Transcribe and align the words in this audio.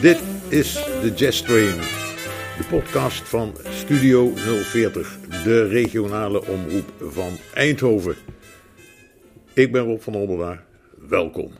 Dit 0.00 0.22
is 0.48 0.72
de 0.72 1.12
Jazz 1.16 1.42
Train, 1.42 1.76
de 2.56 2.64
podcast 2.68 3.28
van 3.28 3.54
Studio 3.70 4.32
040, 4.34 5.18
de 5.44 5.66
regionale 5.66 6.46
omroep 6.46 6.92
van 7.00 7.32
Eindhoven. 7.54 8.14
Ik 9.54 9.72
ben 9.72 9.84
Rob 9.84 10.00
van 10.00 10.14
Ommelaar, 10.14 10.64
welkom. 11.08 11.52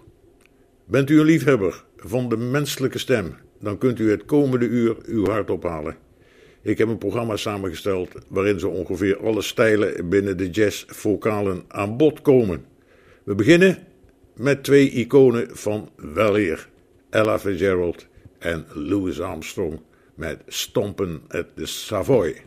Bent 0.84 1.11
u 1.11 1.19
een 1.19 1.25
liefhebber 1.25 1.84
van 1.97 2.29
de 2.29 2.37
menselijke 2.37 2.98
stem, 2.98 3.34
dan 3.59 3.79
kunt 3.79 3.98
u 3.98 4.11
het 4.11 4.25
komende 4.25 4.66
uur 4.66 4.97
uw 5.05 5.27
hart 5.27 5.51
ophalen. 5.51 5.97
Ik 6.62 6.79
heb 6.79 6.88
een 6.88 6.98
programma 6.98 7.37
samengesteld 7.37 8.11
waarin 8.29 8.59
zo 8.59 8.69
ongeveer 8.69 9.19
alle 9.19 9.43
stijlen 9.43 10.09
binnen 10.09 10.37
de 10.37 10.51
jazz-vocalen 10.51 11.65
aan 11.69 11.97
bod 11.97 12.23
komen. 12.23 12.65
We 13.25 13.34
beginnen 13.34 13.79
met 14.37 14.65
twee 14.65 14.91
iconen 14.91 15.48
van 15.52 15.91
weleer, 15.97 16.69
Ella 17.11 17.38
Fitzgerald 17.38 18.09
en 18.41 18.67
Louis 18.75 19.21
Armstrong 19.21 19.80
met 20.17 20.43
Stompin' 20.48 21.23
at 21.33 21.57
the 21.57 21.67
Savoy. 21.67 22.43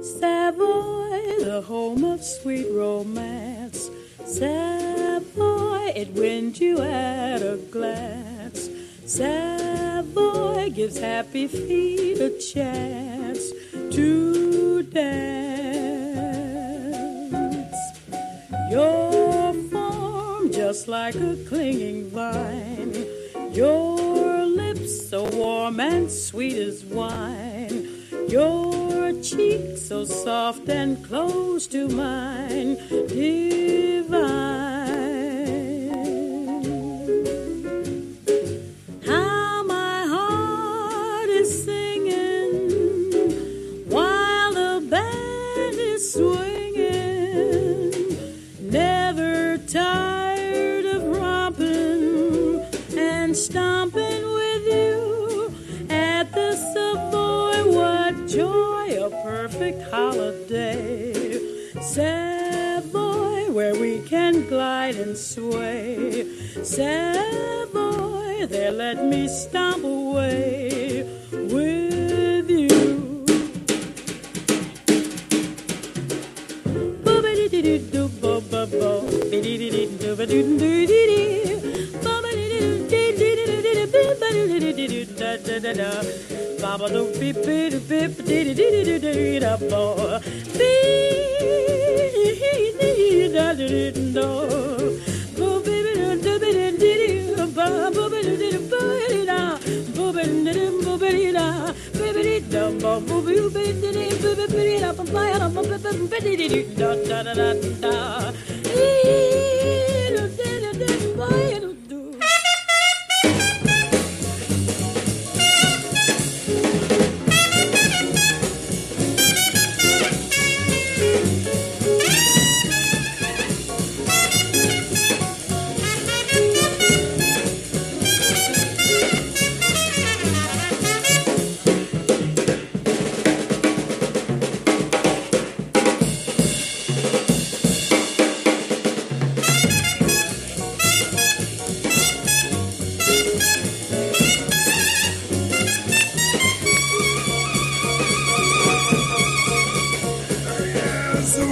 Savoy, 0.00 1.44
the 1.44 1.62
home 1.66 2.04
of 2.04 2.22
sweet 2.22 2.70
romance. 2.72 3.90
Savoy, 4.24 5.92
it 5.94 6.12
wins 6.12 6.60
you 6.60 6.80
at 6.80 7.42
a 7.42 7.58
glance. 7.70 8.68
Savoy 9.06 10.70
gives 10.70 10.98
happy 10.98 11.46
feet 11.46 12.18
a 12.20 12.30
chance 12.38 13.52
to 13.90 14.82
dance. 14.82 15.91
Your 18.72 19.52
form 19.70 20.50
just 20.50 20.88
like 20.88 21.14
a 21.16 21.36
clinging 21.46 22.08
vine. 22.08 23.04
Your 23.52 24.46
lips 24.46 25.10
so 25.10 25.24
warm 25.36 25.78
and 25.78 26.10
sweet 26.10 26.56
as 26.56 26.82
wine. 26.82 27.86
Your 28.28 29.12
cheek 29.20 29.76
so 29.76 30.06
soft 30.06 30.70
and 30.70 31.04
close 31.04 31.66
to 31.66 31.86
mine. 31.86 32.78
Divine. 33.08 34.91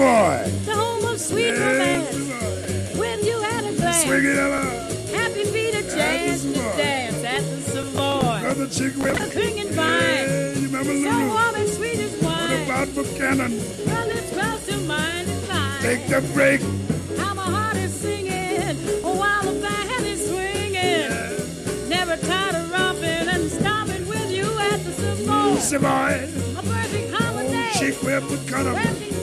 Savoy. 0.01 0.51
The 0.65 0.75
home 0.77 1.05
of 1.05 1.21
sweet 1.21 1.51
romance. 1.51 2.97
When 2.97 3.23
you 3.23 3.39
had 3.43 3.65
a 3.67 3.73
glance, 3.75 4.03
Swing 4.05 4.25
it 4.25 4.39
up. 4.39 4.65
happy 5.11 5.45
feet 5.45 5.75
a 5.75 5.83
chance 5.95 6.43
to 6.43 6.55
dance 6.55 7.23
at 7.23 7.43
the 7.43 7.61
Savoy. 7.61 8.37
Another 8.41 8.67
chick 8.69 8.97
with 8.97 9.21
A 9.21 9.31
clinging 9.31 9.69
vine, 9.73 10.57
you 10.57 10.69
remember 10.69 10.95
so 11.05 11.27
warm 11.29 11.55
and 11.55 11.69
sweet 11.69 11.99
as 11.99 12.17
wine. 12.23 12.67
What 12.67 12.85
about 12.87 12.95
Buchanan? 12.95 13.53
Her 13.91 14.07
lips 14.07 14.31
close 14.33 14.67
to 14.69 14.79
mine 14.89 15.29
and 15.29 15.49
mine. 15.49 15.83
Take 15.83 16.07
the 16.09 16.23
break. 16.33 16.63
How 17.19 17.35
my 17.35 17.43
heart 17.43 17.77
is 17.77 17.93
singing 17.93 18.79
oh, 19.05 19.17
while 19.19 19.43
the 19.53 19.61
band 19.61 20.07
is 20.07 20.25
swinging. 20.27 21.91
Never 21.91 22.17
tired 22.17 22.55
of 22.55 22.73
romping 22.73 23.29
and 23.29 23.51
stomping 23.51 24.09
with 24.09 24.31
you 24.31 24.49
at 24.61 24.83
the 24.83 24.93
Savoy. 24.93 25.59
Savoy. 25.59 26.57
A 26.57 26.63
perfect 26.63 27.13
holiday. 27.15 27.71
Chick 27.75 28.01
with 28.03 28.27
Buchanan. 28.31 28.73
Let 28.73 29.20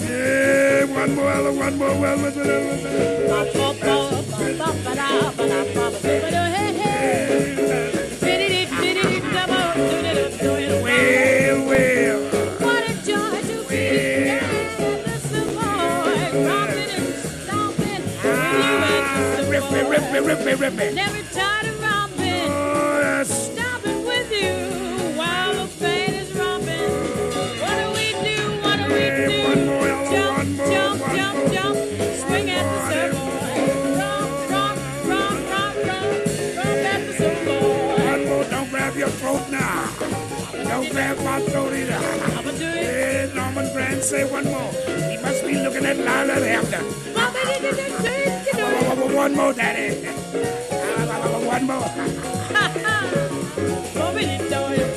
Yeah, 0.00 0.84
one 0.84 1.14
more, 1.14 1.30
Ella, 1.30 1.52
one 1.52 1.78
more, 1.78 1.88
well, 1.88 2.16
well, 2.18 2.32
well, 2.36 2.46
well, 3.28 3.50
me, 20.20 20.26
rip 20.26 20.44
me, 20.44 20.54
rip 20.54 20.74
me. 20.74 20.94
Never 20.94 21.22
tired 21.32 21.66
of 21.68 21.82
romping, 21.82 22.50
Oh, 22.50 23.00
yes. 23.02 23.52
stomping 23.52 24.04
with 24.04 24.30
you 24.32 24.52
while 25.18 25.52
the 25.54 25.66
band 25.80 26.14
is 26.16 26.32
romping. 26.34 26.90
What 27.60 27.76
do 27.80 27.86
we 27.98 28.12
do? 28.28 28.38
What 28.62 28.76
do 28.78 28.84
we 28.94 29.00
Hey, 29.00 29.42
do? 29.42 29.48
one 29.48 29.66
more, 29.66 29.88
Ella, 29.88 30.10
Jump, 30.10 30.38
one 30.38 30.56
more, 30.56 30.66
jump, 30.74 31.00
one 31.00 31.16
jump, 31.16 31.38
more. 31.38 31.54
jump. 31.54 31.76
Swing 32.20 32.50
at 32.50 32.64
the 32.72 32.78
Savoy. 32.90 34.00
Romp, 34.00 34.50
romp, 34.50 34.78
romp, 35.10 35.38
romp, 35.52 35.76
romp, 35.88 36.56
romp 36.56 36.86
at 36.94 37.06
the 37.06 37.12
Savoy. 37.14 39.10
throat 39.20 39.50
now. 39.50 39.90
Don't 40.70 40.90
grab 40.90 41.16
my 41.24 41.40
throat 41.40 41.72
either. 41.72 41.94
I'ma 41.94 42.50
do 42.52 42.66
it. 42.66 42.84
Hey, 42.84 43.32
Norman 43.34 43.72
Granz, 43.72 44.04
say 44.08 44.24
one 44.30 44.44
more. 44.44 44.72
He 45.10 45.16
must 45.18 45.44
be 45.44 45.54
looking 45.54 45.84
at 45.86 45.96
Lila 45.96 46.46
after. 46.58 46.80
One 49.16 49.34
more, 49.34 49.52
Daddy. 49.52 50.06
One 51.46 51.66
more. 51.66 51.80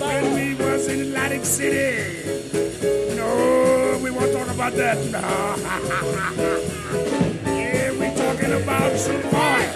When 0.03 0.33
we 0.35 0.53
was 0.55 0.87
in 0.87 0.99
Atlantic 1.01 1.45
City. 1.45 2.13
No, 3.15 3.99
we 4.03 4.11
won't 4.11 4.33
talk 4.33 4.47
about 4.47 4.73
that. 4.73 4.97
No. 5.11 5.19
yeah, 7.51 7.91
we 7.91 8.07
talking 8.15 8.51
about 8.61 8.97
some 8.97 9.21
boy. 9.21 9.69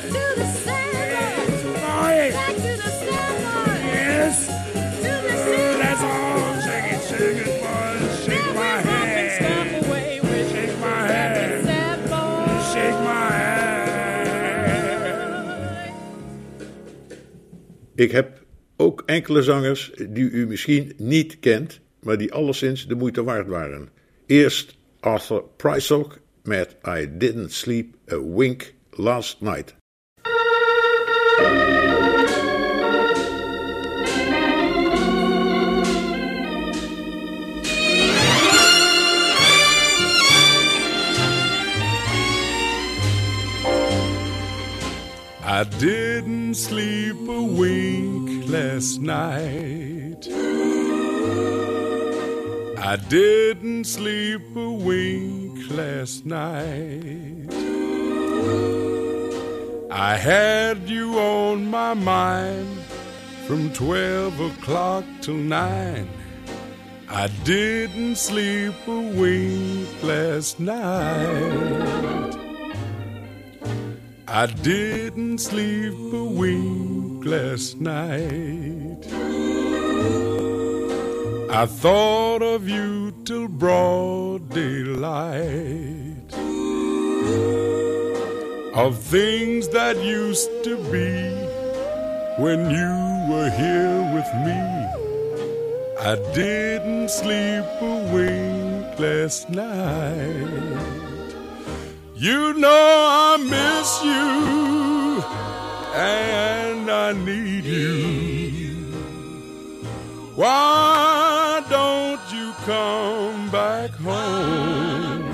Ik 17.97 18.11
heb 18.11 18.45
ook 18.75 19.03
enkele 19.05 19.41
zangers 19.41 19.91
die 20.09 20.29
u 20.29 20.47
misschien 20.47 20.93
niet 20.97 21.39
kent, 21.39 21.79
maar 21.99 22.17
die 22.17 22.33
alleszins 22.33 22.87
de 22.87 22.95
moeite 22.95 23.23
waard 23.23 23.47
waren. 23.47 23.89
Eerst 24.25 24.77
Arthur 24.99 25.43
Prysock 25.55 26.19
met 26.43 26.75
I 26.87 27.07
Didn't 27.17 27.51
Sleep 27.51 27.95
a 28.11 28.21
Wink 28.21 28.73
Last 28.91 29.41
Night. 29.41 29.75
I 45.57 45.63
didn't 45.63 46.53
sleep 46.53 47.17
a 47.27 47.41
wink 47.41 48.47
last 48.47 49.01
night. 49.01 50.27
I 52.77 52.95
didn't 53.09 53.85
sleep 53.85 54.55
a 54.55 54.71
wink 54.71 55.57
last 55.71 56.27
night. 56.27 57.51
I 59.89 60.15
had 60.15 60.87
you 60.87 61.17
on 61.17 61.71
my 61.71 61.95
mind 61.95 62.77
from 63.47 63.73
12 63.73 64.39
o'clock 64.39 65.05
till 65.21 65.37
9. 65.37 66.07
I 67.09 67.27
didn't 67.43 68.17
sleep 68.17 68.75
a 68.85 68.99
wink 69.19 70.03
last 70.03 70.59
night. 70.59 72.46
I 74.37 74.45
didn't 74.45 75.39
sleep 75.39 75.95
a 76.13 76.23
wink 76.23 77.25
last 77.25 77.81
night. 77.81 79.01
I 81.49 81.65
thought 81.65 82.43
of 82.43 82.69
you 82.69 83.13
till 83.25 83.47
broad 83.47 84.49
daylight. 84.49 86.29
Of 88.75 88.99
things 88.99 89.69
that 89.69 89.97
used 90.03 90.51
to 90.65 90.77
be 90.91 91.15
when 92.39 92.69
you 92.69 92.93
were 93.33 93.49
here 93.49 94.01
with 94.13 94.29
me. 94.45 94.61
I 96.11 96.13
didn't 96.35 97.09
sleep 97.09 97.65
a 97.81 97.95
wink 98.13 98.99
last 98.99 99.49
night. 99.49 101.06
You 102.19 102.53
know 102.55 102.67
I 102.71 103.37
miss 103.37 104.03
you 104.03 105.21
and 105.93 106.89
I 106.89 107.13
need 107.13 107.63
you. 107.63 108.73
Why 110.33 111.63
don't 111.69 112.19
you 112.33 112.53
come 112.65 113.51
back 113.51 113.91
home 113.91 115.31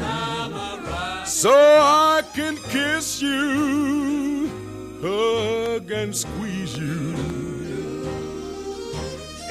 so 1.25 1.53
I 1.53 2.21
can 2.35 2.57
kiss 2.57 3.21
you, 3.21 4.50
hug 5.01 5.89
and 5.89 6.13
squeeze 6.13 6.77
you 6.77 7.15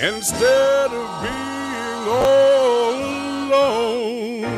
instead 0.03 0.91
of 0.93 1.23
being 1.23 2.09
all 2.09 2.93
alone? 3.49 4.52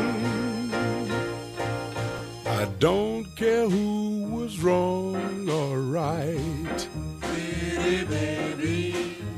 Don't 2.85 3.25
care 3.35 3.67
who 3.67 4.25
was 4.25 4.61
wrong 4.61 5.49
or 5.49 5.81
right. 5.81 6.89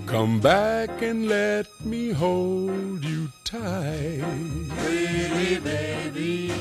Come 0.06 0.40
back 0.40 1.00
and 1.00 1.28
let 1.28 1.68
me 1.84 2.10
hold 2.10 3.04
you 3.04 3.28
tight. 3.44 4.24
baby 5.62 6.52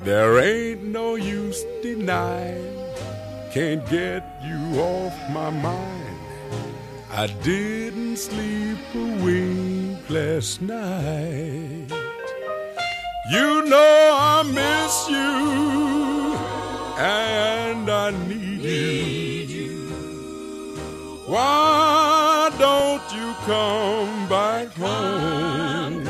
There 0.00 0.40
ain't 0.40 0.82
no 0.82 1.14
use 1.14 1.62
denying, 1.80 2.74
can't 3.52 3.88
get 3.88 4.42
you 4.42 4.80
off 4.80 5.14
my 5.30 5.50
mind. 5.50 6.18
I 7.12 7.28
didn't 7.44 8.16
sleep 8.16 8.80
a 8.96 9.24
wink 9.24 10.10
last 10.10 10.60
night. 10.60 11.86
You 13.30 13.64
know 13.64 14.18
I 14.20 14.42
miss 14.42 15.08
you 15.08 15.81
and 17.02 17.90
I 17.90 18.12
need 18.28 19.48
you. 19.50 19.88
Why 21.26 22.50
don't 22.58 23.02
you 23.12 23.34
come 23.44 24.28
back 24.28 24.68
home 24.74 26.04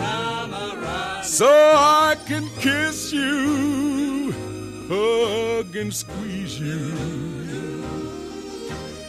so 1.25 1.49
I 1.49 2.15
can 2.27 2.47
kiss 2.61 3.11
you, 3.11 4.33
hug 4.91 5.75
and 5.77 5.95
squeeze 5.95 6.61
you 6.61 6.93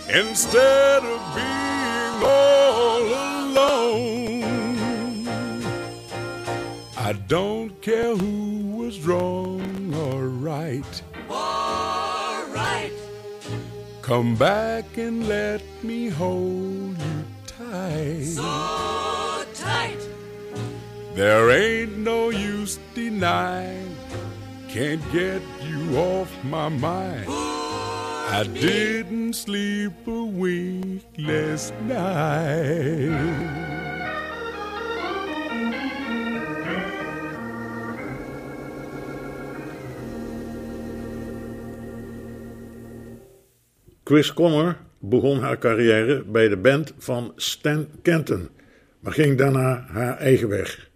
instead 0.08 1.04
of 1.04 1.20
being 1.36 2.24
all 2.24 3.02
alone? 3.42 4.44
I 6.96 7.12
don't 7.28 7.82
care 7.82 8.16
who 8.16 8.78
was 8.78 9.02
wrong 9.02 9.94
or 9.94 10.30
right. 10.30 11.03
Come 14.04 14.36
back 14.36 14.98
and 14.98 15.30
let 15.30 15.62
me 15.82 16.10
hold 16.10 16.98
you 16.98 17.24
tight. 17.48 18.34
So 18.36 19.46
tight. 19.54 19.98
There 21.16 21.50
ain't 21.50 22.00
no 22.00 22.30
use 22.30 22.80
denying, 22.94 23.96
can't 24.68 25.02
get 25.14 25.42
you 25.62 25.98
off 25.98 26.30
my 26.44 26.68
mind. 26.68 27.28
I 27.30 28.44
didn't 28.54 29.36
sleep 29.36 29.94
a 30.06 30.24
wink 30.24 31.06
last 31.18 31.74
night. 31.84 33.93
Chris 44.06 44.34
Connor 44.34 44.78
begon 45.00 45.40
haar 45.40 45.58
carrière 45.58 46.24
bij 46.24 46.50
de 46.50 46.58
band 46.58 46.94
van 46.98 47.34
Stan 47.36 47.88
Kenton, 48.02 48.50
maar 49.00 49.14
ging 49.14 49.38
daarna 49.38 49.86
haar 49.88 50.18
eigen 50.18 50.48
weg. 50.48 50.90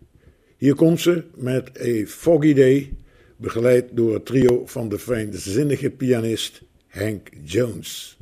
Hier 0.58 0.76
komt 0.76 1.02
ze 1.02 1.24
met 1.36 1.82
A 1.82 2.06
Foggy 2.06 2.54
Day, 2.54 2.94
begeleid 3.38 3.86
door 3.92 4.14
het 4.14 4.26
trio 4.26 4.66
van 4.66 4.90
de 4.90 5.00
fijnzinnige 5.00 5.90
pianist 5.90 6.62
Hank 6.88 7.30
Jones. 7.44 8.17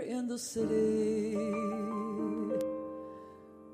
In 0.00 0.28
the 0.28 0.38
city, 0.38 1.36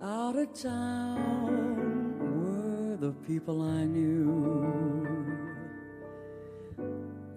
out 0.03 0.37
of 0.37 0.53
town 0.55 2.19
were 2.41 2.97
the 2.97 3.13
people 3.27 3.63
I 3.63 3.85
knew. 3.85 5.11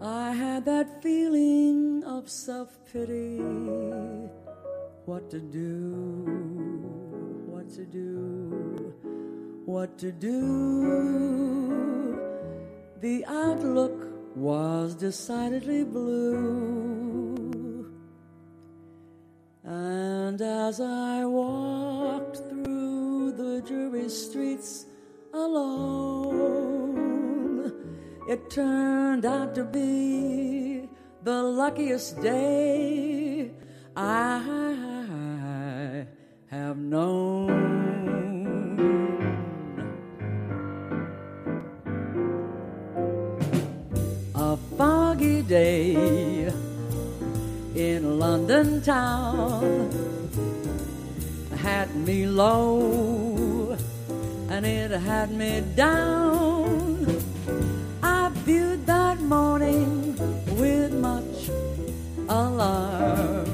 I 0.02 0.32
had 0.34 0.66
that 0.66 1.02
feeling 1.02 2.04
of 2.06 2.30
self 2.30 2.78
pity 2.92 3.40
What 5.06 5.30
to 5.32 5.40
do, 5.40 5.70
what 7.48 7.70
to 7.76 7.86
do, 7.86 8.94
what 9.66 9.98
to 10.00 10.12
do. 10.12 11.34
The 13.02 13.26
outlook 13.26 14.14
was 14.36 14.96
decidedly 14.96 15.84
blue. 15.84 16.93
And 19.66 20.42
as 20.42 20.82
I 20.82 21.24
walked 21.26 22.38
through 22.50 23.32
the 23.32 23.62
dreary 23.66 24.10
streets 24.10 24.86
alone, 25.34 26.52
it 28.28 28.50
turned 28.50 29.26
out 29.26 29.56
to 29.56 29.64
be 29.64 30.90
the 31.24 31.42
luckiest 31.42 32.22
day 32.22 33.52
I 33.96 36.06
have 36.48 36.78
known. 36.78 37.72
A 44.36 44.58
foggy 44.78 45.42
day 45.44 46.23
London 48.20 48.82
town 48.82 49.90
had 51.58 51.94
me 51.96 52.28
low 52.28 53.76
and 54.50 54.66
it 54.66 54.92
had 54.92 55.32
me 55.32 55.64
down. 55.76 57.08
I 58.04 58.30
viewed 58.46 58.86
that 58.86 59.20
morning 59.20 60.16
with 60.60 60.94
much 60.94 61.50
alarm. 62.30 63.46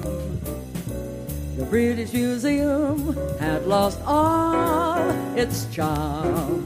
The 1.57 1.65
British 1.65 2.13
Museum 2.13 3.15
had 3.39 3.65
lost 3.65 3.99
all 4.05 5.09
its 5.35 5.65
charm. 5.73 6.65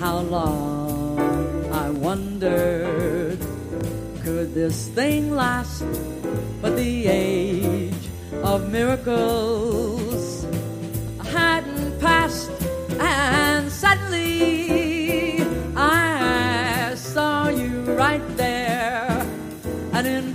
How 0.00 0.18
long, 0.20 1.18
I 1.72 1.90
wondered, 1.90 3.23
this 4.54 4.88
thing 4.88 5.34
last? 5.34 5.84
But 6.62 6.76
the 6.76 7.06
age 7.08 8.08
of 8.42 8.70
miracles 8.70 10.46
hadn't 11.24 11.98
passed, 12.00 12.50
and 13.00 13.70
suddenly 13.70 15.42
I 15.76 16.94
saw 16.94 17.48
you 17.48 17.80
right 17.98 18.24
there. 18.36 19.26
And 19.92 20.06
in 20.06 20.34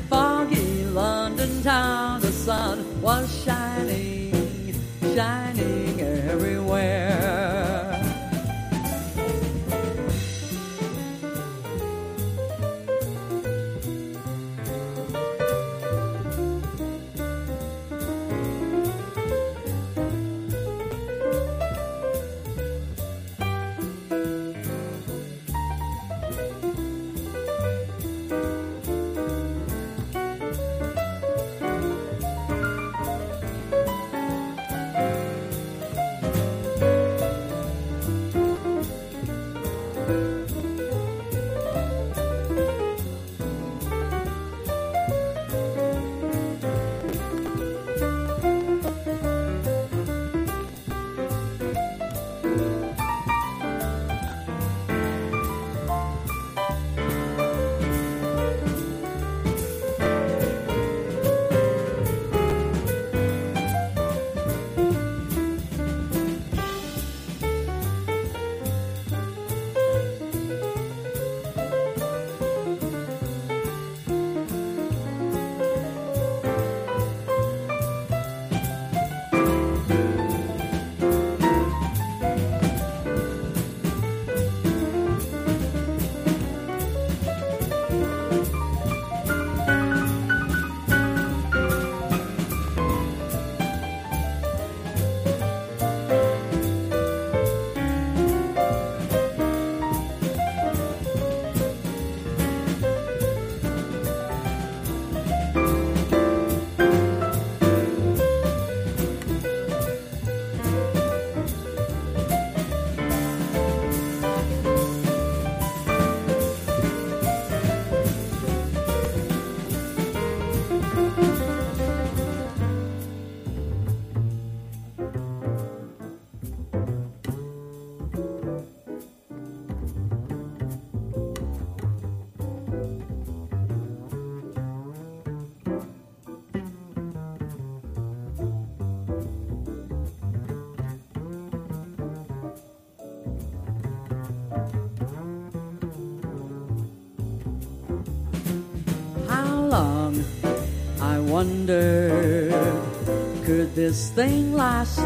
this 153.89 154.10
thing 154.12 154.53
last? 154.53 155.01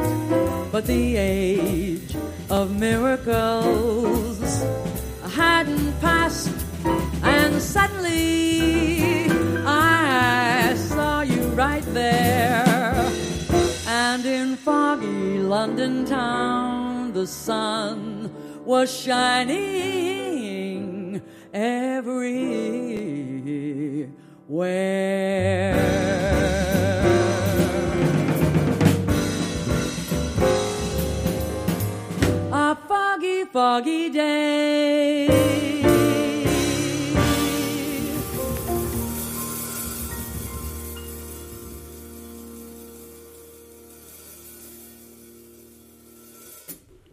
But 0.70 0.86
the 0.86 1.16
age 1.16 1.83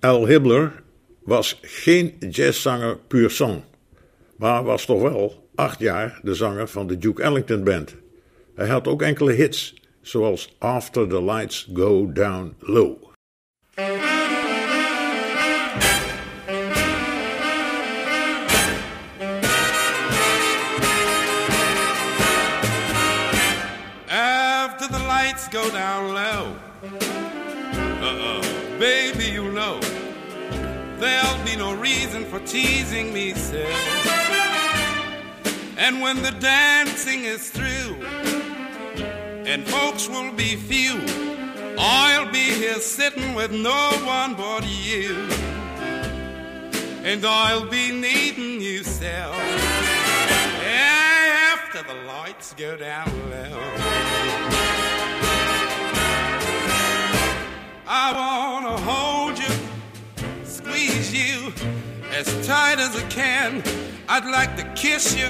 Al 0.00 0.26
Hibbler 0.26 0.82
was 1.24 1.58
geen 1.62 2.16
jazzzanger 2.30 2.98
puur 2.98 3.30
sang, 3.30 3.62
maar 4.36 4.64
was 4.64 4.84
toch 4.84 5.02
wel 5.02 5.48
acht 5.54 5.78
jaar 5.78 6.20
de 6.22 6.34
zanger 6.34 6.68
van 6.68 6.86
de 6.86 6.98
Duke 6.98 7.22
Ellington 7.22 7.64
Band. 7.64 7.96
Hij 8.54 8.68
had 8.68 8.88
ook 8.88 9.02
enkele 9.02 9.32
hits, 9.32 9.74
zoals 10.00 10.56
After 10.58 11.08
the 11.08 11.24
Lights 11.24 11.68
Go 11.74 12.12
Down 12.12 12.54
Low. 12.58 12.96
After 24.08 24.88
the 24.88 25.02
lights 25.06 25.46
go 25.50 25.70
down 25.70 26.12
low, 26.12 26.69
no 31.60 31.74
reason 31.74 32.24
for 32.24 32.40
teasing 32.40 33.12
me 33.12 33.34
so. 33.34 33.62
And 35.76 36.00
when 36.00 36.22
the 36.22 36.30
dancing 36.40 37.24
is 37.24 37.50
through, 37.50 37.96
and 39.44 39.68
folks 39.68 40.08
will 40.08 40.32
be 40.32 40.56
few, 40.56 40.98
I'll 41.78 42.32
be 42.32 42.46
here 42.62 42.80
sitting 42.80 43.34
with 43.34 43.52
no 43.52 43.90
one 44.04 44.32
but 44.36 44.66
you, 44.66 45.28
and 47.04 47.26
I'll 47.26 47.68
be 47.68 47.92
needing 47.92 48.62
you 48.62 48.82
so. 48.82 49.34
After 50.64 51.82
the 51.82 51.98
lights 52.06 52.54
go 52.54 52.74
down 52.78 53.10
low. 53.28 53.60
I 57.86 58.06
wanna 58.14 58.78
hold 58.78 59.39
squeeze 61.10 61.28
you 61.28 61.52
as 62.12 62.46
tight 62.46 62.78
as 62.78 62.96
I 62.96 63.02
can. 63.08 63.62
I'd 64.08 64.24
like 64.24 64.56
to 64.56 64.64
kiss 64.74 65.16
you 65.16 65.26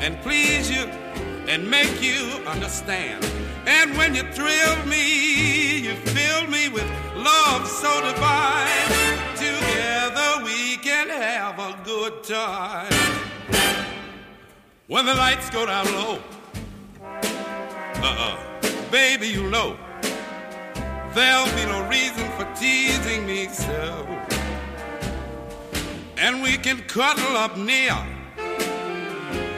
and 0.00 0.18
please 0.20 0.70
you 0.70 0.84
and 1.48 1.68
make 1.70 2.02
you 2.02 2.42
understand. 2.46 3.24
And 3.66 3.96
when 3.96 4.14
you 4.14 4.22
thrill 4.32 4.86
me, 4.86 5.80
you 5.80 5.94
fill 5.94 6.46
me 6.46 6.68
with 6.68 6.88
love 7.16 7.66
so 7.66 8.00
divine. 8.00 8.98
Together 9.36 10.44
we 10.44 10.76
can 10.78 11.08
have 11.08 11.58
a 11.58 11.78
good 11.84 12.22
time. 12.24 12.92
When 14.86 15.04
the 15.04 15.14
lights 15.14 15.50
go 15.50 15.66
down 15.66 15.84
low, 15.92 16.18
uh-uh, 17.02 18.90
baby, 18.90 19.28
you 19.28 19.50
know 19.50 19.76
there'll 21.14 21.46
be 21.56 21.64
no 21.66 21.88
reason 21.88 22.30
for 22.32 22.46
teasing 22.54 23.26
me 23.26 23.48
so. 23.48 24.17
And 26.20 26.42
we 26.42 26.56
can 26.56 26.80
cuddle 26.82 27.36
up 27.36 27.56
near, 27.56 27.92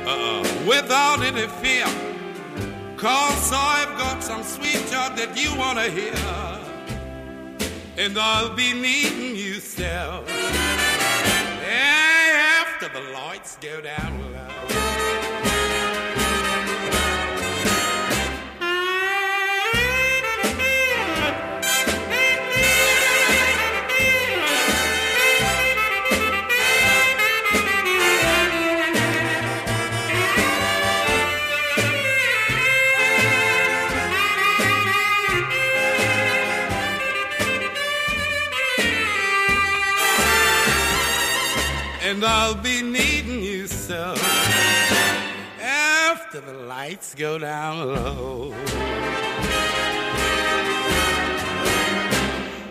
uh, 0.07 0.43
without 0.69 1.23
any 1.23 1.47
fear. 1.63 1.87
Cause 2.99 3.51
I've 3.51 3.97
got 3.97 4.23
some 4.23 4.43
sweet 4.43 4.87
talk 4.89 5.17
that 5.17 5.35
you 5.43 5.57
wanna 5.59 5.89
hear. 5.89 6.13
And 7.97 8.19
I'll 8.19 8.55
be 8.55 8.75
needing 8.75 9.37
you 9.37 9.55
so. 9.55 10.25
After 11.67 12.89
the 12.89 13.11
lights 13.13 13.57
go 13.63 13.81
down 13.81 14.20
and 42.21 42.29
I'll 42.29 42.55
be 42.55 42.83
needing 42.83 43.43
you 43.43 43.67
so 43.67 44.15
after 45.59 46.43
the 46.43 46.53
lights 46.53 47.15
go 47.15 47.39
down 47.39 47.79
low. 47.95 48.53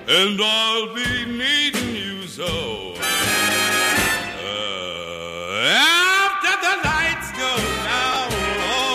And 0.07 0.39
I'll 0.39 0.93
be 0.93 1.25
needing 1.25 1.95
you 1.95 2.27
so 2.27 2.93
uh, 4.43 4.53
after 5.65 6.53
the 6.65 6.75
lights 6.85 7.31
go 7.31 7.57
down 7.89 8.29
low. 8.61 8.93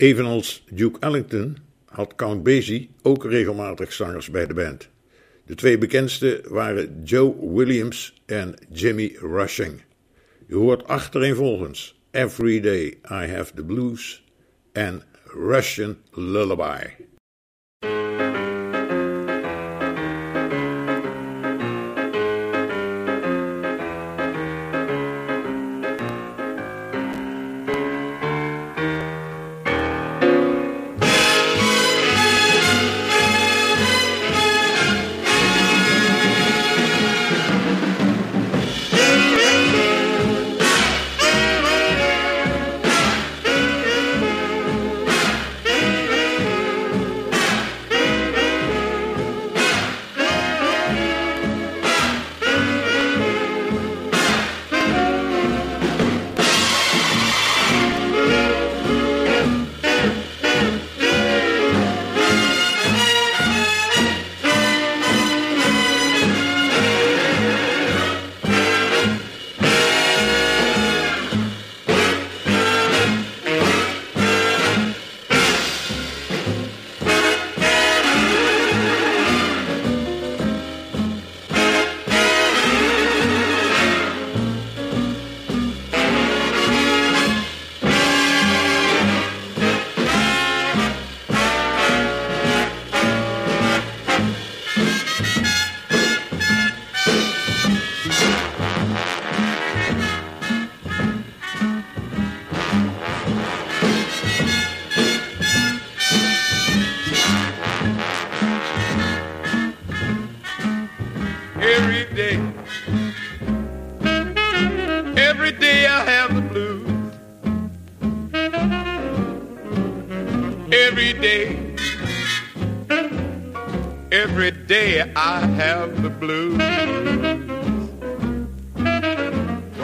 Evenals 0.00 0.60
Duke 0.74 0.98
Ellington 1.02 1.65
had 1.96 2.14
Count 2.14 2.42
Basie 2.42 2.90
ook 3.02 3.24
regelmatig 3.24 3.92
zangers 3.92 4.30
bij 4.30 4.46
de 4.46 4.54
band. 4.54 4.88
De 5.46 5.54
twee 5.54 5.78
bekendste 5.78 6.44
waren 6.48 7.02
Joe 7.04 7.54
Williams 7.54 8.22
en 8.26 8.54
Jimmy 8.72 9.16
Rushing. 9.20 9.80
U 10.46 10.54
hoort 10.54 10.86
achtereenvolgens 10.86 12.00
Every 12.10 12.60
Day 12.60 12.86
I 13.10 13.32
Have 13.32 13.54
the 13.54 13.64
Blues 13.64 14.24
en 14.72 15.02
Russian 15.24 15.96
Lullaby. 16.10 16.84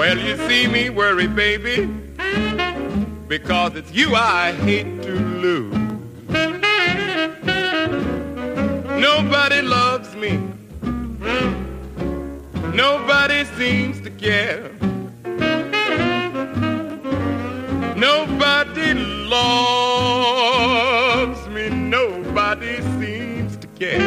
Well, 0.02 0.18
you 0.18 0.36
see 0.48 0.66
me 0.66 0.90
worry, 0.90 1.28
baby, 1.28 1.86
because 3.28 3.76
it's 3.76 3.92
you 3.92 4.16
I 4.16 4.50
hate 4.50 5.00
to 5.02 5.12
lose. 5.12 5.72
Nobody 9.00 9.62
loves 9.62 10.16
me 10.16 10.40
Nobody 12.74 13.44
seems 13.56 14.00
to 14.00 14.10
care. 14.10 14.72
Nobody 17.94 18.94
loves 19.34 20.18
me. 21.46 21.68
Nobody 21.68 22.80
seems 22.98 23.56
to 23.58 23.68
care. 23.78 24.00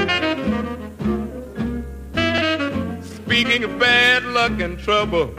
Speaking 3.02 3.64
of 3.64 3.80
bad 3.80 4.24
luck 4.26 4.60
and 4.60 4.78
trouble, 4.80 5.34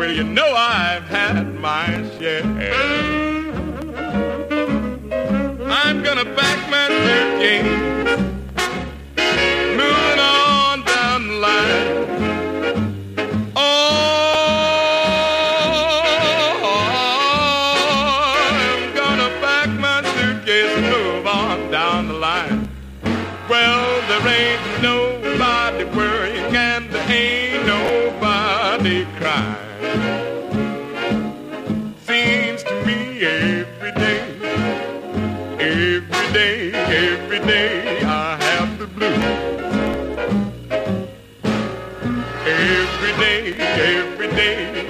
well, 0.00 0.10
you 0.10 0.24
know 0.24 0.54
I've 0.56 1.02
had 1.08 1.60
my 1.60 1.84
share. 2.16 2.42
I'm 5.70 6.02
gonna 6.02 6.24
back 6.24 6.70
my 6.70 6.88
suitcase, 7.04 7.64
moving 9.76 10.18
on 10.18 10.84
down 10.86 11.28
the 11.28 11.34
line. 11.34 11.99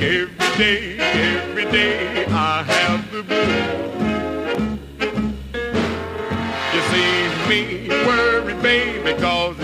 Every 0.03 0.57
day, 0.57 0.97
every 0.99 1.65
day 1.67 2.25
I 2.29 2.63
have 2.63 3.13
the 3.13 3.23
blues. 3.23 3.91
You 6.75 6.81
see 6.91 7.49
me 7.49 7.89
worry, 8.07 8.55
baby, 8.63 9.13
cause 9.21 9.60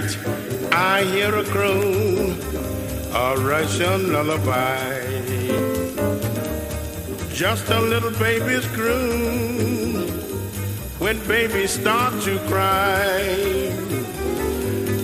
night 0.00 0.18
I 0.72 1.04
hear 1.04 1.34
a 1.34 1.44
crow, 1.44 2.34
a 3.14 3.36
Russian 3.38 4.12
lullaby. 4.12 5.02
Just 7.32 7.68
a 7.68 7.80
little 7.80 8.12
baby's 8.12 8.66
croon 8.68 10.08
when 10.98 11.18
babies 11.26 11.72
start 11.72 12.22
to 12.22 12.38
cry. 12.48 13.72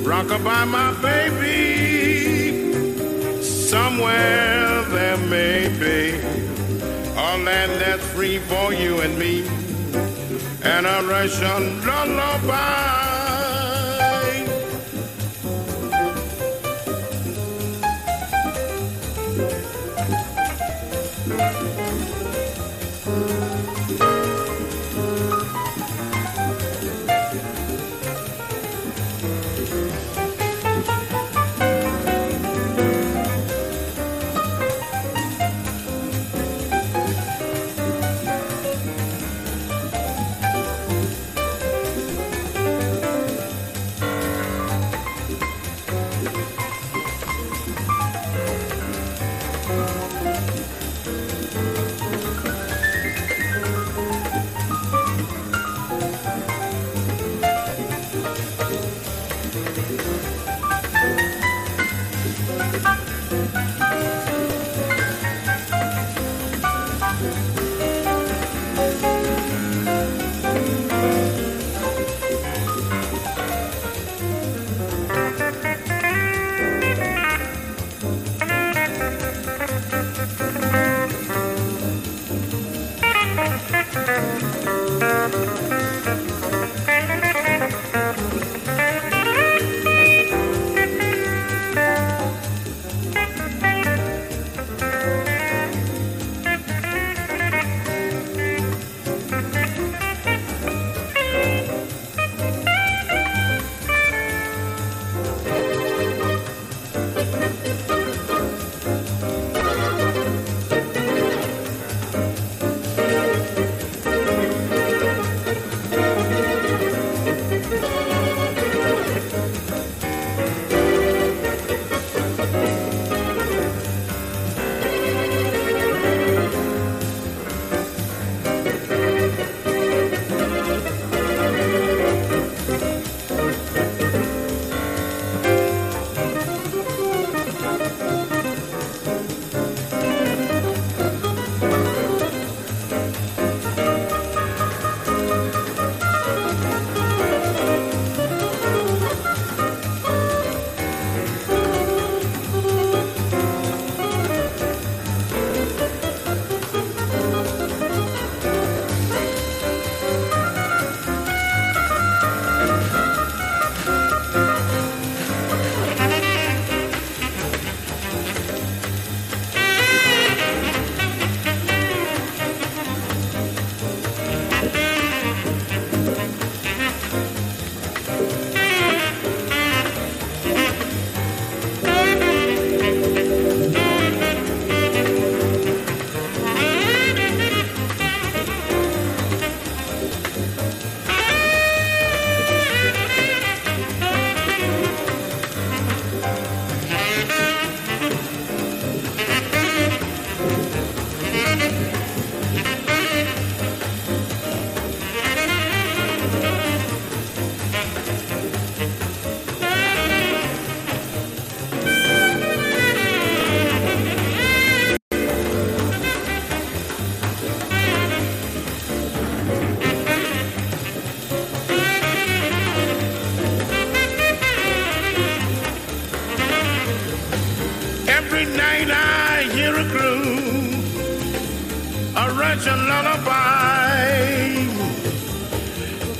Rockabye, 0.05 0.69
my 0.69 0.93
baby, 1.01 2.73
somewhere 3.43 4.83
there 4.97 5.19
may 5.19 5.69
be 5.79 6.21
a 7.17 7.39
land 7.45 7.73
that's 7.81 8.05
free 8.15 8.39
for 8.39 8.73
you 8.73 9.01
and 9.01 9.19
me, 9.19 9.47
and 10.63 10.87
a 10.87 11.03
Russian 11.05 11.87
lullaby. 11.87 12.82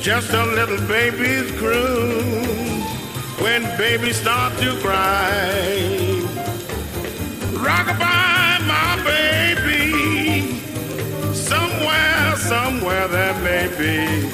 Just 0.03 0.31
a 0.33 0.45
little 0.45 0.85
baby's 0.85 1.49
croon 1.53 2.81
when 3.39 3.61
babies 3.77 4.17
start 4.17 4.51
to 4.57 4.75
cry. 4.81 6.19
Rockabye, 7.53 8.59
my 8.67 9.01
baby, 9.05 10.59
somewhere, 11.33 12.35
somewhere 12.35 13.07
there 13.07 13.33
may 13.47 13.69
be 13.77 14.27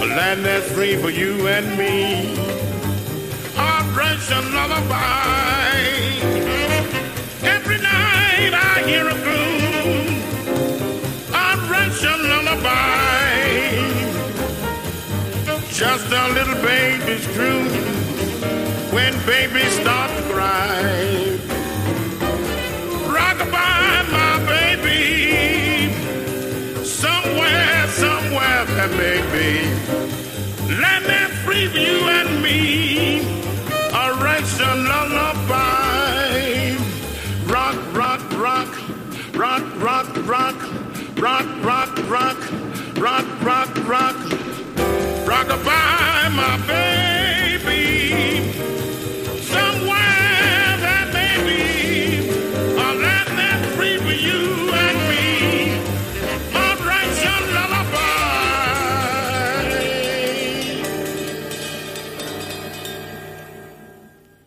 a 0.00 0.06
land 0.16 0.46
that's 0.46 0.66
free 0.72 0.96
for 0.96 1.10
you 1.10 1.46
and 1.46 1.76
me. 1.76 1.85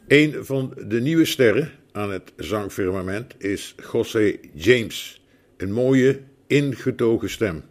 Een 0.09 0.45
van 0.45 0.73
de 0.87 1.01
nieuwe 1.01 1.25
sterren 1.25 1.71
aan 1.91 2.11
het 2.11 2.33
zangfirmament 2.37 3.35
is 3.37 3.75
José 3.91 4.35
James. 4.53 5.21
Een 5.57 5.71
mooie, 5.71 6.19
ingetogen 6.47 7.29
stem. 7.29 7.63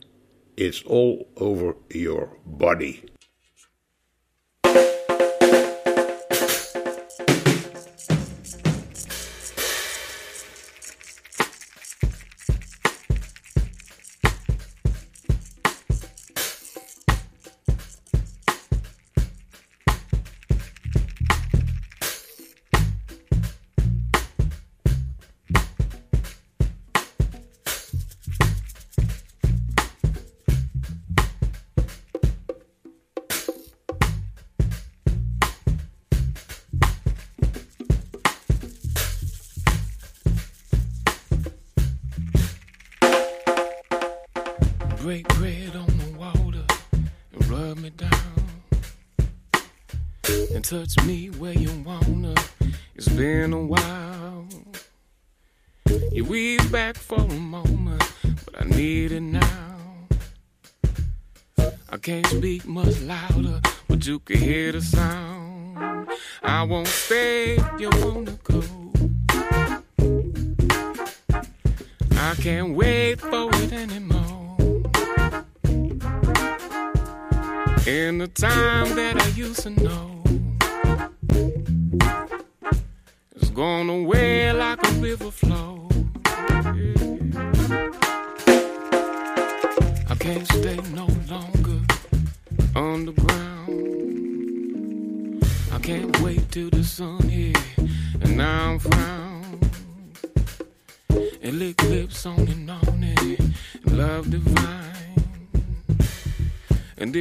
It's 0.55 0.87
all 0.87 1.27
over 1.35 1.75
your 1.89 2.29
body. 2.45 3.01
Break 45.09 45.27
bread 45.39 45.75
on 45.75 45.87
the 45.87 46.19
water 46.19 46.67
and 47.33 47.49
rub 47.49 47.79
me 47.79 47.89
down. 47.89 48.43
And 50.55 50.63
touch 50.63 51.03
me 51.07 51.29
where 51.29 51.55
you 51.55 51.71
wanna. 51.83 52.35
It's 52.95 53.09
been 53.09 53.55
a 53.55 53.65
while. 53.65 54.47
You 56.13 56.27
weave 56.27 56.71
back 56.71 56.99
for 56.99 57.21
a 57.21 57.27
moment, 57.27 58.05
but 58.45 58.61
I 58.61 58.65
need 58.65 59.13
it 59.13 59.23
now. 59.23 59.79
I 61.89 61.97
can't 61.97 62.27
speak 62.27 62.67
much 62.67 63.01
louder, 63.01 63.63
but 63.89 64.07
you 64.07 64.19
can 64.19 64.37
hear 64.37 64.73
the 64.73 64.83
sound. 64.83 66.11
I 66.43 66.65
won't 66.65 66.87
stay 66.87 67.57
if 67.57 67.81
you 67.81 67.89
wanna 68.05 68.39
go. 68.45 68.63
I 72.13 72.35
can't 72.35 72.75
wait 72.75 73.23
for 73.23 73.49
it 73.55 73.73
anymore. 73.73 74.18
In 77.89 78.19
the 78.19 78.29
time 78.29 78.95
that 78.97 79.17
I 79.19 79.29
used 79.29 79.63
to 79.63 79.71
know, 79.71 80.23
it's 83.35 83.49
gone 83.49 83.89
away 83.89 84.53
like 84.53 84.87
a 84.87 84.91
river 85.01 85.31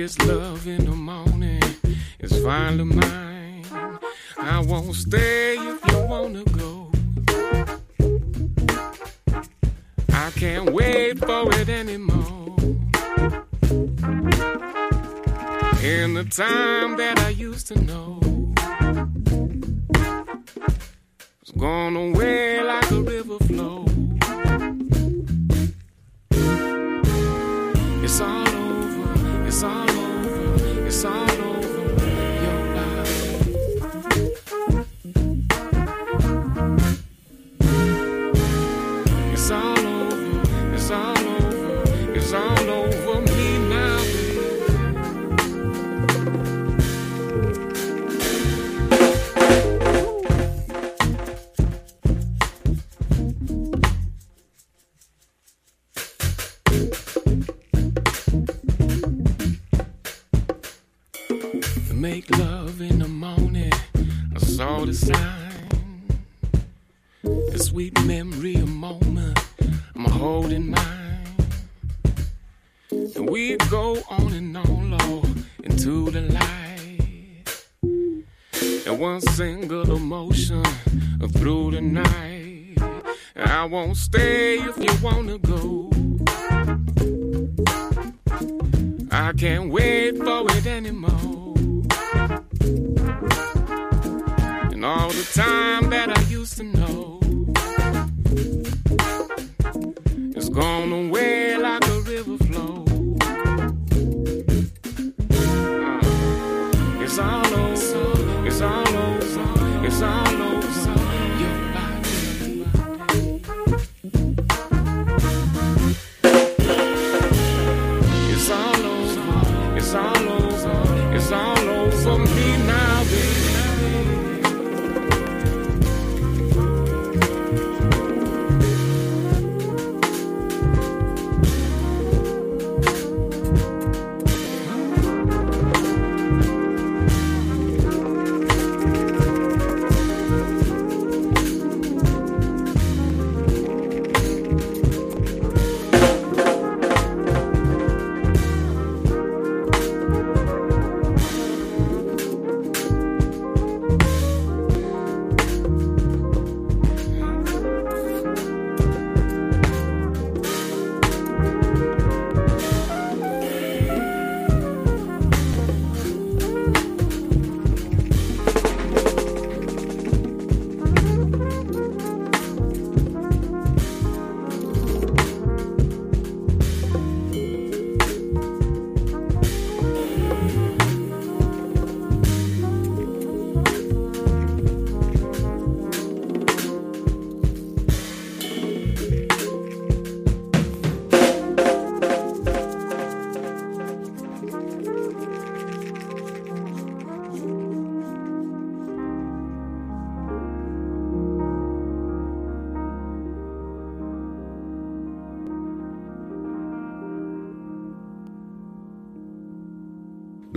this 0.02 0.20
loving 0.20 0.87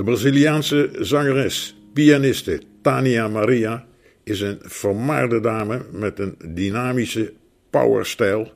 De 0.01 0.07
Braziliaanse 0.07 0.91
zangeres, 1.01 1.77
pianiste 1.93 2.61
Tania 2.83 3.29
Maria 3.29 3.87
is 4.25 4.41
een 4.41 4.59
vermaarde 4.63 5.41
dame 5.41 5.87
met 5.93 6.19
een 6.19 6.37
dynamische 6.45 7.33
powerstijl. 7.71 8.53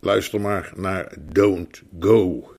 Luister 0.00 0.40
maar 0.40 0.72
naar 0.76 1.14
Don't 1.32 1.82
Go. 2.00 2.54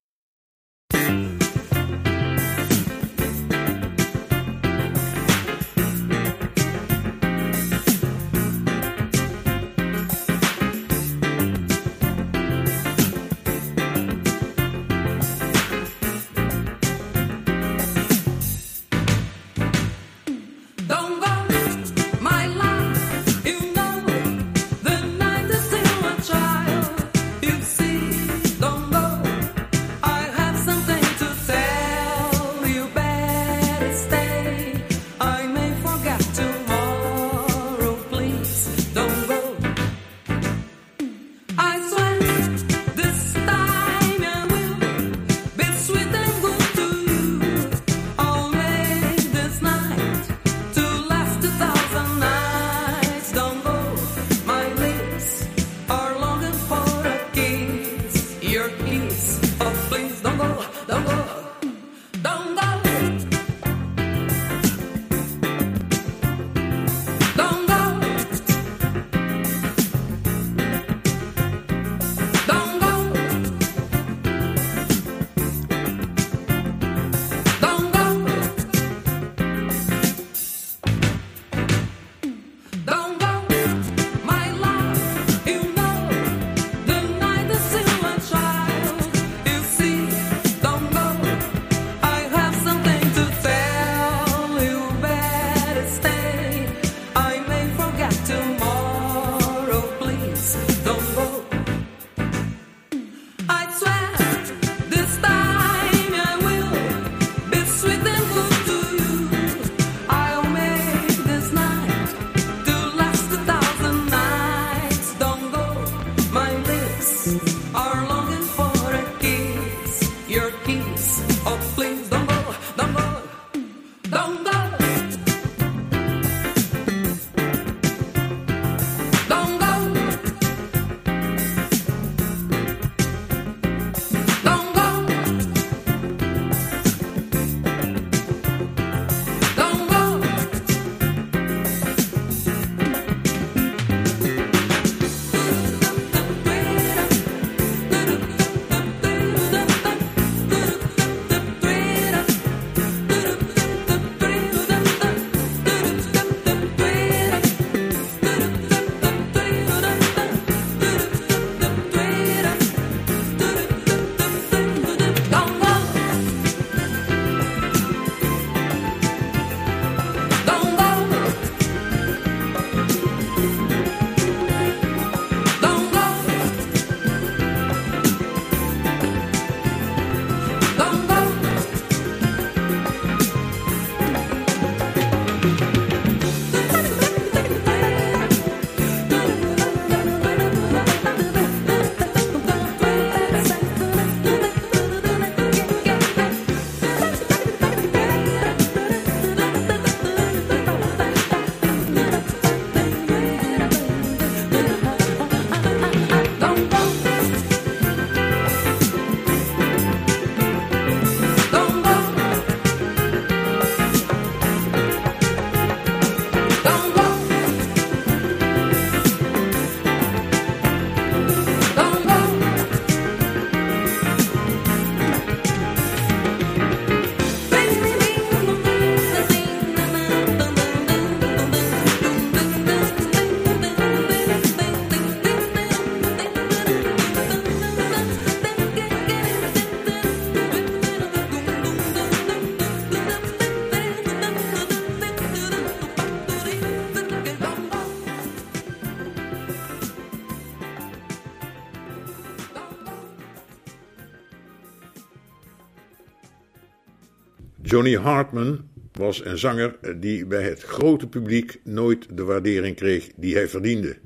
Johnny 257.72 257.96
Hartman 257.96 258.70
was 258.92 259.26
een 259.26 259.38
zanger 259.38 259.76
die 260.00 260.26
bij 260.26 260.44
het 260.44 260.64
grote 260.64 261.08
publiek 261.08 261.60
nooit 261.64 262.18
de 262.18 262.24
waardering 262.24 262.76
kreeg 262.76 263.10
die 263.16 263.36
hij 263.36 263.48
verdiende. 263.48 263.98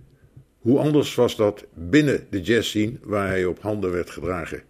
Hoe 0.60 0.80
anders 0.80 1.16
was 1.16 1.36
dat 1.36 1.66
binnen 1.74 2.28
de 2.30 2.42
jazzscene 2.42 2.98
waar 3.04 3.28
hij 3.28 3.46
op 3.46 3.62
handen 3.62 3.92
werd 3.92 4.10
gedragen. 4.10 4.64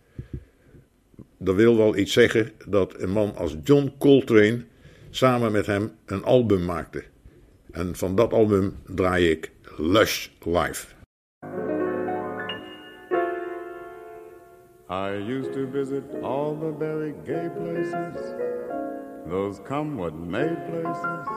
Dat 1.37 1.55
wil 1.55 1.77
wel 1.77 1.97
iets 1.97 2.13
zeggen 2.13 2.51
dat 2.67 2.93
een 2.97 3.09
man 3.09 3.35
als 3.35 3.55
John 3.63 3.93
Coltrane 3.97 4.63
samen 5.09 5.51
met 5.51 5.65
hem 5.65 5.91
een 6.05 6.23
album 6.23 6.65
maakte. 6.65 7.03
En 7.71 7.95
van 7.95 8.15
dat 8.15 8.33
album 8.33 8.73
draai 8.85 9.29
ik 9.29 9.51
Lush 9.77 10.27
Life. 10.43 10.94
I 14.88 15.13
used 15.13 15.51
to 15.53 15.65
visit 15.65 16.03
all 16.21 16.53
the 16.53 16.69
very 16.69 17.13
gay 17.25 17.49
places, 17.49 18.36
those 19.25 19.59
come 19.65 19.97
what 19.97 20.13
may 20.13 20.47
places, 20.69 21.27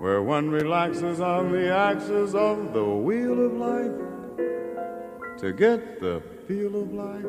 where 0.00 0.20
one 0.20 0.50
relaxes 0.50 1.20
on 1.20 1.52
the 1.52 1.72
axis 1.72 2.34
of 2.34 2.72
the 2.72 2.84
wheel 2.84 3.46
of 3.46 3.52
life 3.52 5.38
to 5.38 5.52
get 5.52 6.00
the 6.00 6.20
feel 6.48 6.82
of 6.82 6.92
life 6.92 7.22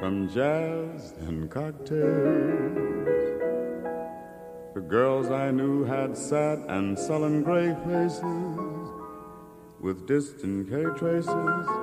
from 0.00 0.28
jazz 0.28 1.14
and 1.20 1.48
cocktails. 1.48 2.74
The 4.74 4.80
girls 4.80 5.30
I 5.30 5.52
knew 5.52 5.84
had 5.84 6.16
sad 6.16 6.58
and 6.66 6.98
sullen 6.98 7.44
gray 7.44 7.72
faces 7.86 8.20
with 9.80 10.08
distant 10.08 10.68
K 10.68 10.82
traces 10.98 11.81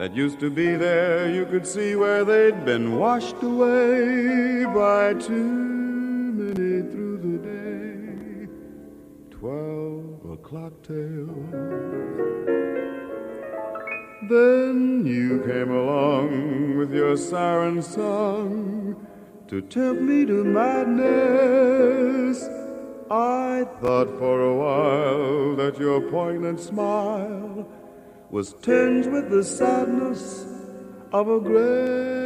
that 0.00 0.16
used 0.16 0.40
to 0.40 0.48
be 0.48 0.76
there. 0.76 1.30
You 1.30 1.44
could 1.44 1.66
see 1.66 1.94
where 1.94 2.24
they'd 2.24 2.64
been 2.64 2.96
washed 2.96 3.42
away 3.42 4.64
by 4.64 5.12
too 5.12 6.32
many 6.40 6.80
through 6.90 7.18
the 7.18 7.36
day. 7.46 8.48
Twelve 9.30 10.24
o'clock 10.36 10.72
tales. 10.82 11.52
Then 14.30 15.04
you 15.04 15.42
came 15.46 15.70
along 15.70 16.78
with 16.78 16.94
your 16.94 17.18
siren 17.18 17.82
song 17.82 18.96
to 19.48 19.60
tempt 19.60 20.00
me 20.00 20.24
to 20.24 20.44
madness. 20.44 22.42
I 23.10 23.66
thought 23.82 24.08
for 24.18 24.40
a 24.40 24.56
while 24.56 25.56
that 25.56 25.78
your 25.78 26.00
poignant 26.00 26.58
smile 26.58 27.68
was 28.30 28.52
tinged 28.62 29.10
with 29.12 29.28
the 29.30 29.42
sadness 29.42 30.46
of 31.12 31.28
a 31.28 31.40
great 31.40 32.19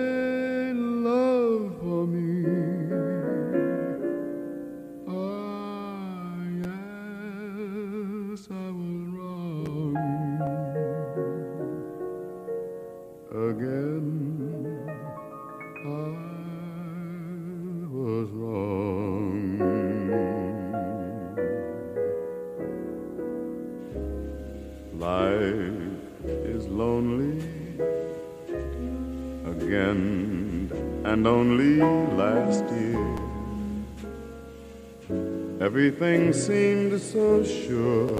everything 35.94 36.32
seemed 36.32 37.00
so 37.00 37.44
sure. 37.44 38.18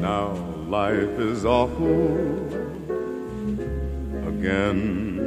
Now 0.00 0.32
life 0.68 1.18
is 1.18 1.44
awful 1.44 2.16
again, 4.26 5.18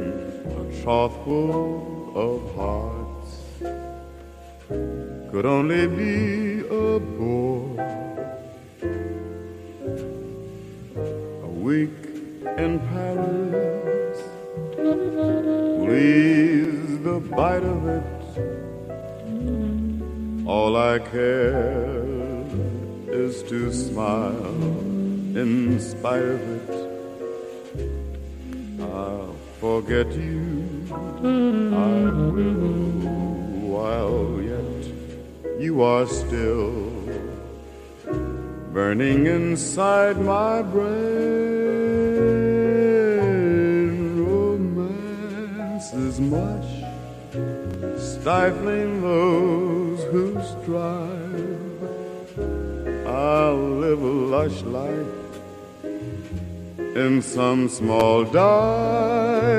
a 0.58 0.82
trough 0.82 1.14
full 1.24 2.12
of 2.16 2.54
hearts 2.56 3.30
could 5.30 5.46
only 5.46 5.86
be 5.86 6.60
a 6.66 6.98
bore. 6.98 7.78
A 11.42 11.52
week 11.68 11.90
in 12.58 12.80
Paris 12.90 14.18
please 15.84 16.98
the 17.04 17.20
bite 17.30 17.62
of 17.62 17.86
it. 17.86 18.11
I 20.92 20.98
care 20.98 22.44
is 23.08 23.42
to 23.44 23.72
smile 23.72 24.58
in 25.42 25.80
spite 25.80 26.22
of 26.22 26.40
it. 26.56 26.70
I'll 28.78 29.34
forget 29.58 30.12
you, 30.12 30.84
I 31.72 31.94
will, 32.34 33.00
while 33.72 34.42
yet 34.42 34.82
you 35.58 35.80
are 35.80 36.06
still 36.06 36.74
burning 38.74 39.24
inside 39.24 40.18
my 40.20 40.60
brain. 40.60 40.92
Romance 44.26 45.88
is 45.94 46.20
much 46.20 46.68
stifling 47.96 49.00
those 49.00 49.51
strive. 50.62 51.82
I'll 53.06 53.68
live 53.84 54.02
a 54.02 54.14
lush 54.36 54.62
life 54.62 55.06
in 56.96 57.20
some 57.20 57.68
small 57.68 58.24
dive, 58.24 59.52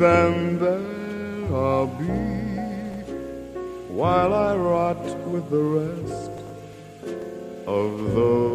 and 0.00 0.58
there 0.58 1.54
I'll 1.54 1.86
be 1.86 2.04
while 3.92 4.32
I 4.32 4.56
rot 4.56 5.04
with 5.26 5.50
the 5.50 5.64
rest 5.80 6.30
of 7.66 8.14
those 8.14 8.51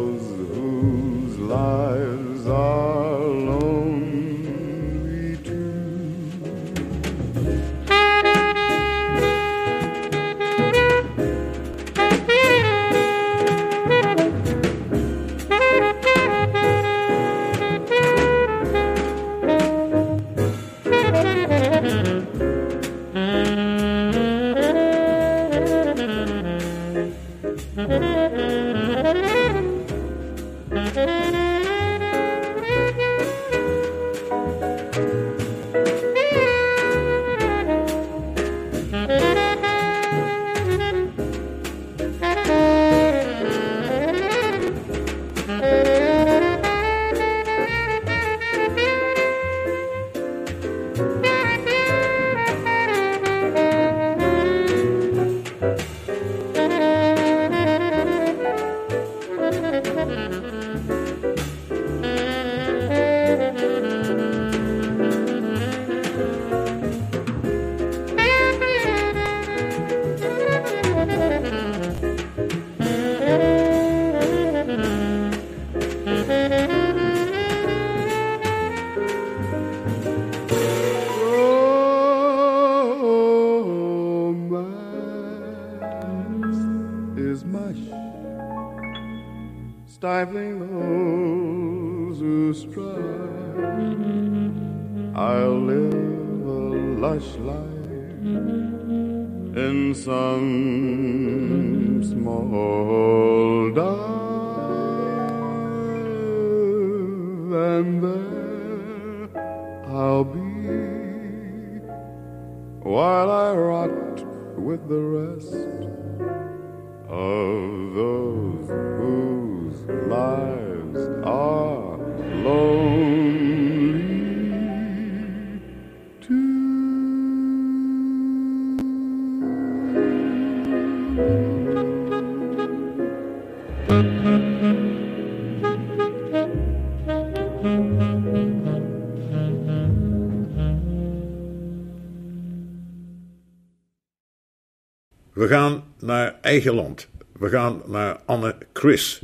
We 145.38 145.48
gaan 145.48 145.84
naar 145.98 146.38
eigen 146.40 146.74
land. 146.74 147.08
We 147.38 147.48
gaan 147.48 147.82
naar 147.86 148.20
Anne 148.24 148.56
Chris, 148.72 149.22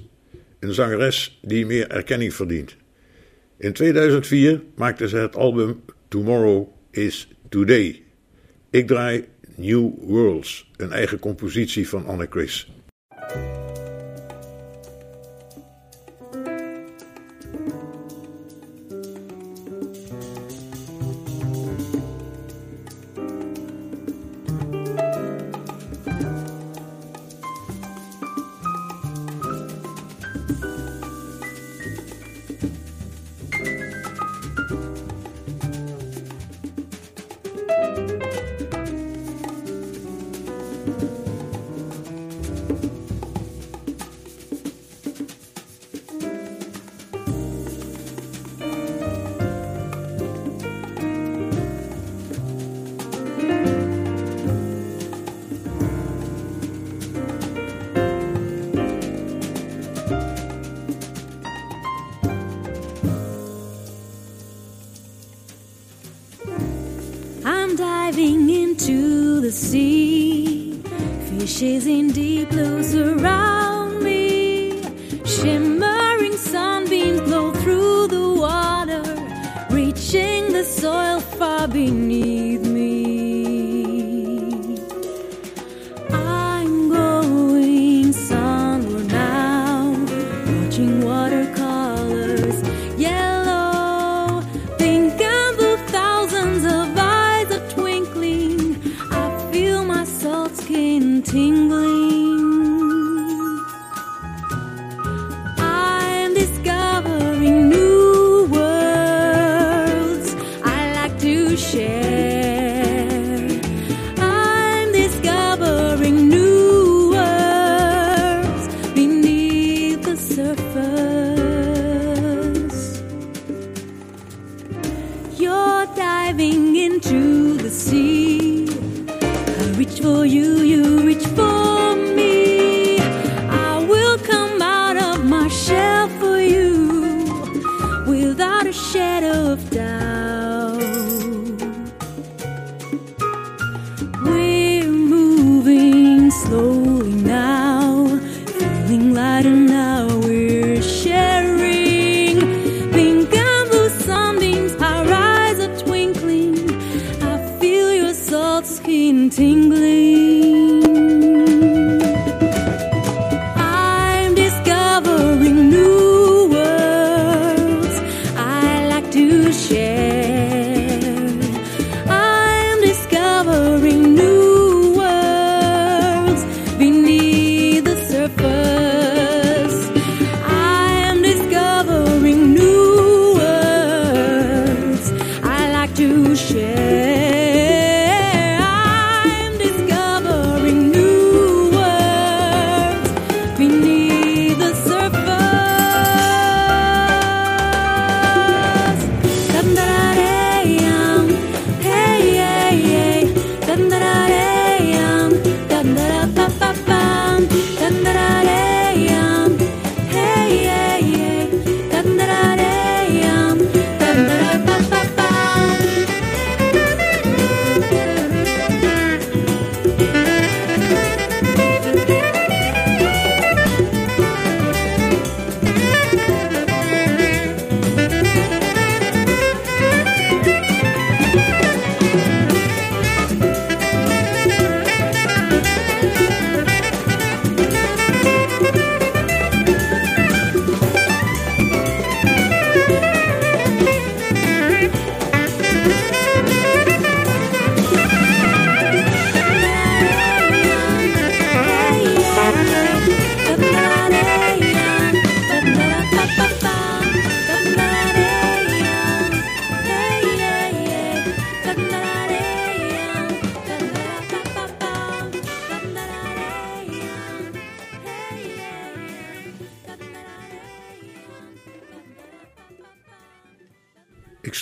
een 0.61 0.75
zangeres 0.75 1.39
die 1.43 1.67
meer 1.67 1.91
erkenning 1.91 2.35
verdient. 2.35 2.77
In 3.59 3.73
2004 3.73 4.63
maakte 4.75 5.09
ze 5.09 5.17
het 5.17 5.37
album 5.37 5.81
Tomorrow 6.09 6.69
is 6.91 7.29
Today. 7.49 8.03
Ik 8.71 8.87
draai 8.87 9.25
New 9.57 9.91
Worlds, 10.01 10.71
een 10.77 10.93
eigen 10.93 11.19
compositie 11.19 11.89
van 11.89 12.07
Anne 12.07 12.27
Chris. 12.31 12.73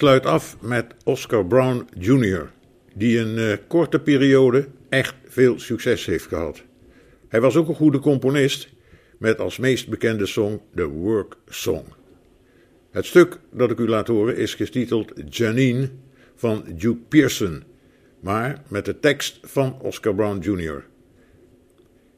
Sluit 0.03 0.27
af 0.27 0.57
met 0.61 0.95
Oscar 1.05 1.47
Brown 1.47 1.89
Jr., 1.99 2.51
die 2.95 3.19
een 3.19 3.39
uh, 3.39 3.57
korte 3.67 4.01
periode 4.01 4.69
echt 4.89 5.15
veel 5.29 5.59
succes 5.61 6.07
heeft 6.07 6.27
gehad. 6.27 6.63
Hij 7.29 7.41
was 7.41 7.57
ook 7.57 7.69
een 7.69 7.75
goede 7.75 7.99
componist, 7.99 8.69
met 9.19 9.39
als 9.39 9.59
meest 9.59 9.89
bekende 9.89 10.27
song 10.27 10.61
The 10.75 10.89
Work 10.89 11.37
Song. 11.49 11.85
Het 12.91 13.07
stuk 13.07 13.39
dat 13.53 13.71
ik 13.71 13.79
u 13.79 13.89
laat 13.89 14.07
horen 14.07 14.37
is 14.37 14.55
getiteld 14.55 15.13
Janine 15.29 15.91
van 16.35 16.65
Duke 16.77 17.01
Pearson, 17.09 17.63
maar 18.21 18.63
met 18.69 18.85
de 18.85 19.01
tekst 19.01 19.39
van 19.43 19.81
Oscar 19.81 20.15
Brown 20.15 20.39
Jr. 20.39 20.85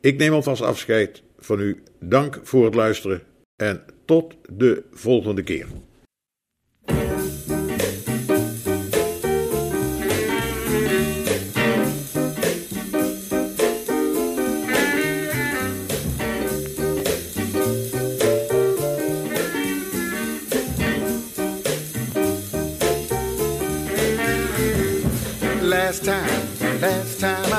Ik 0.00 0.16
neem 0.18 0.32
alvast 0.32 0.62
afscheid 0.62 1.22
van 1.38 1.60
u. 1.60 1.82
Dank 2.00 2.40
voor 2.42 2.64
het 2.64 2.74
luisteren 2.74 3.22
en 3.56 3.84
tot 4.04 4.34
de 4.48 4.82
volgende 4.90 5.42
keer. 5.42 5.66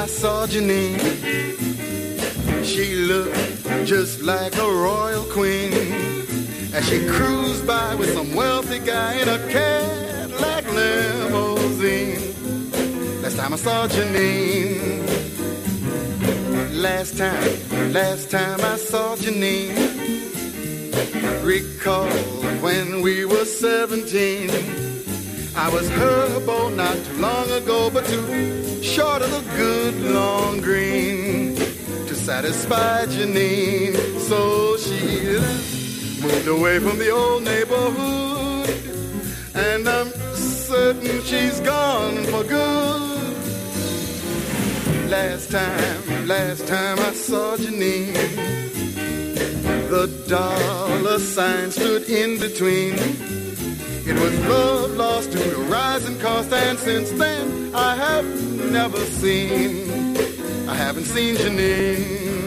I 0.06 0.08
saw 0.08 0.46
Jeannine, 0.46 1.00
she 2.64 2.94
looked 3.08 3.36
just 3.88 4.22
like 4.22 4.56
a 4.56 4.72
royal 4.72 5.24
queen. 5.24 5.74
As 6.76 6.88
she 6.88 7.08
cruised 7.08 7.66
by 7.66 7.96
with 7.96 8.14
some 8.14 8.36
wealthy 8.36 8.78
guy 8.78 9.14
in 9.14 9.28
a 9.28 9.40
Cadillac 9.50 10.72
limousine. 10.72 12.22
Last 13.24 13.38
time 13.38 13.54
I 13.54 13.56
saw 13.56 13.88
Jeannine. 13.88 15.08
Last 16.80 17.18
time, 17.18 17.92
last 17.92 18.30
time 18.30 18.62
I 18.62 18.78
saw 18.78 19.16
Jeannine. 19.16 19.74
Recall 21.44 22.12
when 22.62 23.02
we 23.02 23.26
were 23.26 23.46
17. 23.46 24.95
I 25.58 25.70
was 25.70 25.90
her 25.90 26.40
beau 26.46 26.68
not 26.70 26.98
too 27.06 27.14
long 27.14 27.50
ago, 27.50 27.90
but 27.90 28.06
too 28.06 28.84
short 28.84 29.22
of 29.22 29.32
a 29.32 29.56
good 29.56 29.96
long 30.02 30.60
green 30.60 31.56
to 31.56 32.14
satisfy 32.14 33.06
Jeannine. 33.06 33.96
So 34.20 34.76
she 34.76 35.40
moved 36.22 36.48
away 36.48 36.80
from 36.80 36.98
the 37.00 37.10
old 37.10 37.44
neighborhood, 37.44 38.70
and 39.56 39.88
I'm 39.88 40.12
certain 40.36 41.22
she's 41.24 41.62
gone 41.62 42.24
for 42.26 42.44
good. 42.44 43.38
Last 45.10 45.52
time, 45.52 46.28
last 46.28 46.68
time 46.68 47.00
I 47.00 47.14
saw 47.14 47.56
Jeannine, 47.56 48.14
the 49.90 50.08
dollar 50.28 51.20
sign 51.20 51.72
stood 51.72 52.10
in 52.10 52.40
between. 52.40 53.45
It 54.08 54.14
was 54.20 54.40
love 54.48 54.92
lost 54.98 55.32
to 55.32 55.40
the 55.40 55.56
rising 55.64 56.20
cost, 56.20 56.54
and 56.54 56.78
since 56.78 57.10
then 57.14 57.74
I 57.74 57.96
have 57.96 58.26
never 58.72 59.00
seen, 59.00 60.16
I 60.70 60.76
haven't 60.76 61.06
seen 61.06 61.36
Jeannine. 61.38 62.45